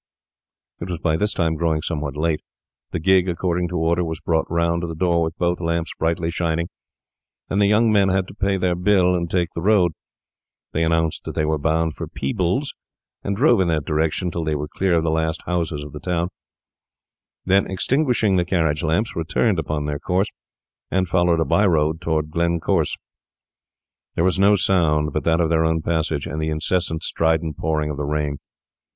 It 0.79 0.89
was 0.89 0.97
by 0.97 1.15
this 1.15 1.31
time 1.31 1.53
growing 1.53 1.83
somewhat 1.83 2.17
late. 2.17 2.41
The 2.89 2.97
gig, 2.97 3.29
according 3.29 3.67
to 3.67 3.77
order, 3.77 4.03
was 4.03 4.19
brought 4.19 4.49
round 4.49 4.81
to 4.81 4.87
the 4.87 4.95
door 4.95 5.21
with 5.21 5.37
both 5.37 5.59
lamps 5.59 5.91
brightly 5.99 6.31
shining, 6.31 6.69
and 7.51 7.61
the 7.61 7.67
young 7.67 7.91
men 7.91 8.09
had 8.09 8.27
to 8.29 8.33
pay 8.33 8.57
their 8.57 8.73
bill 8.73 9.13
and 9.13 9.29
take 9.29 9.49
the 9.53 9.61
road. 9.61 9.91
They 10.71 10.83
announced 10.83 11.25
that 11.25 11.35
they 11.35 11.45
were 11.45 11.59
bound 11.59 11.93
for 11.93 12.07
Peebles, 12.07 12.73
and 13.23 13.35
drove 13.37 13.61
in 13.61 13.67
that 13.67 13.85
direction 13.85 14.31
till 14.31 14.43
they 14.43 14.55
were 14.55 14.67
clear 14.67 14.95
of 14.95 15.03
the 15.03 15.11
last 15.11 15.43
houses 15.45 15.83
of 15.83 15.91
the 15.93 15.99
town; 15.99 16.29
then, 17.45 17.69
extinguishing 17.69 18.37
the 18.37 18.75
lamps, 18.81 19.15
returned 19.15 19.59
upon 19.59 19.85
their 19.85 19.99
course, 19.99 20.29
and 20.89 21.09
followed 21.09 21.39
a 21.39 21.45
by 21.45 21.63
road 21.67 22.01
toward 22.01 22.31
Glencorse. 22.31 22.97
There 24.15 24.23
was 24.23 24.39
no 24.39 24.55
sound 24.55 25.13
but 25.13 25.23
that 25.25 25.39
of 25.39 25.49
their 25.51 25.63
own 25.63 25.83
passage, 25.83 26.25
and 26.25 26.41
the 26.41 26.49
incessant, 26.49 27.03
strident 27.03 27.57
pouring 27.59 27.91
of 27.91 27.97
the 27.97 28.03
rain. 28.05 28.37